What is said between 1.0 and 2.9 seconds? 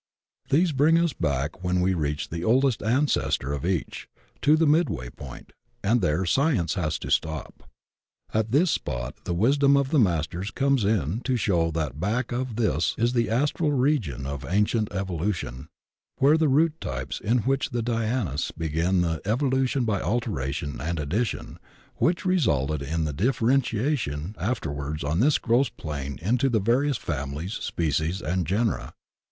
back, when we reach the oldest